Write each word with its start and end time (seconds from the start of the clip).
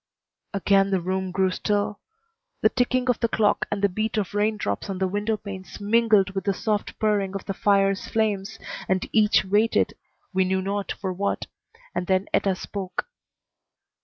Again 0.55 0.89
the 0.89 0.99
room 0.99 1.29
grew 1.31 1.51
still. 1.51 1.99
The 2.61 2.69
ticking 2.69 3.07
of 3.07 3.19
the 3.19 3.27
clock 3.27 3.67
and 3.69 3.83
the 3.83 3.87
beat 3.87 4.17
of 4.17 4.33
raindrops 4.33 4.89
on 4.89 4.97
the 4.97 5.07
windowpanes 5.07 5.79
mingled 5.79 6.31
with 6.31 6.45
the 6.45 6.55
soft 6.55 6.97
purring 6.97 7.35
of 7.35 7.45
the 7.45 7.53
fire's 7.53 8.07
flames, 8.07 8.57
and 8.89 9.07
each 9.11 9.45
waited, 9.45 9.93
we 10.33 10.43
knew 10.43 10.59
not 10.63 10.91
for 10.91 11.13
what; 11.13 11.45
and 11.93 12.07
then 12.07 12.25
Etta 12.33 12.55
spoke. 12.55 13.05